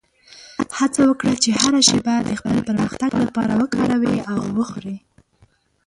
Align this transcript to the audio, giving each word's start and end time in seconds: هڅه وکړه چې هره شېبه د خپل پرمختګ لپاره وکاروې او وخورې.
هڅه 0.77 1.01
وکړه 1.09 1.33
چې 1.43 1.49
هره 1.59 1.81
شېبه 1.87 2.15
د 2.29 2.31
خپل 2.39 2.57
پرمختګ 2.67 3.11
لپاره 3.23 3.53
وکاروې 3.61 4.17
او 4.33 4.39
وخورې. 4.57 4.95